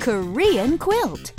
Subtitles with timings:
[0.00, 1.32] Korean quilt.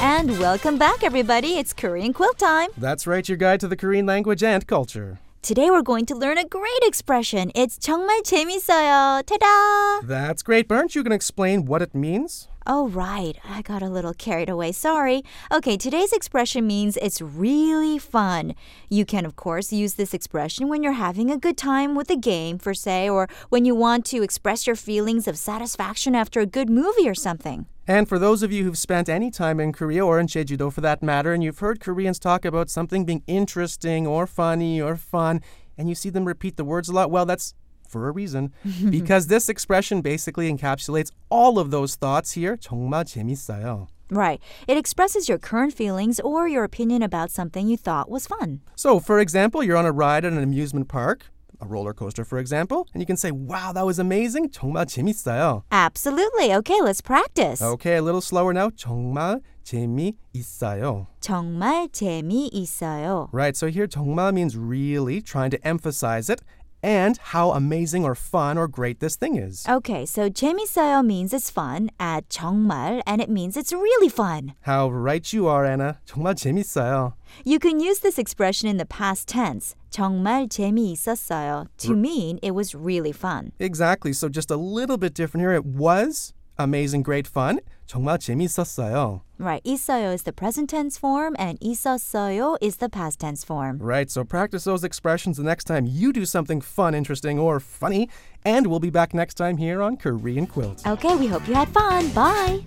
[0.00, 1.58] And welcome back, everybody.
[1.58, 2.70] It's Korean quilt time.
[2.78, 5.18] That's right, your guide to the Korean language and culture.
[5.41, 7.51] Today we're going to learn a great expression.
[7.55, 9.23] It's 정말 재밌어요.
[9.25, 10.01] Ta-da!
[10.05, 12.49] That's great, but aren't you going to explain what it means?
[12.69, 13.37] Oh, right.
[13.47, 14.73] I got a little carried away.
[14.73, 15.23] Sorry.
[15.53, 18.55] Okay, today's expression means it's really fun.
[18.89, 22.17] You can, of course, use this expression when you're having a good time with a
[22.17, 26.45] game, for say, or when you want to express your feelings of satisfaction after a
[26.45, 27.67] good movie or something.
[27.91, 30.81] And for those of you who've spent any time in Korea or in Jeju-do for
[30.81, 35.41] that matter, and you've heard Koreans talk about something being interesting or funny or fun,
[35.77, 37.53] and you see them repeat the words a lot, well, that's
[37.87, 38.51] for a reason.
[38.89, 42.57] because this expression basically encapsulates all of those thoughts here.
[42.57, 43.87] 정말 재밌어요.
[44.09, 44.41] Right.
[44.67, 48.61] It expresses your current feelings or your opinion about something you thought was fun.
[48.75, 51.25] So, for example, you're on a ride at an amusement park,
[51.61, 54.49] a roller coaster, for example, and you can say, wow, that was amazing.
[54.49, 55.63] 정말 재밌어요.
[55.71, 56.53] Absolutely.
[56.53, 57.61] Okay, let's practice.
[57.61, 58.69] Okay, a little slower now.
[58.69, 61.07] 정말 재미있어요.
[61.19, 63.29] 정말 재미있어요.
[63.31, 66.41] Right, so here 정말 means really, trying to emphasize it,
[66.83, 69.65] and how amazing or fun or great this thing is.
[69.67, 71.89] Okay, so 재밌어요 means it's fun.
[71.99, 74.53] Add 정말 and it means it's really fun.
[74.61, 75.99] How right you are, Anna.
[76.07, 77.13] 정말 재밌어요.
[77.43, 79.75] You can use this expression in the past tense.
[79.91, 83.51] 정말 재미있었어요 to mean it was really fun.
[83.59, 85.53] Exactly, so just a little bit different here.
[85.53, 87.59] It was amazing, great fun.
[87.87, 89.21] 정말 재밌었어요.
[89.39, 93.77] Right, 있어요 is the present tense form and 있었어요 is the past tense form.
[93.79, 98.09] Right, so practice those expressions the next time you do something fun, interesting, or funny.
[98.43, 100.85] And we'll be back next time here on Korean Quilt.
[100.85, 102.09] Okay, we hope you had fun.
[102.09, 102.63] Bye.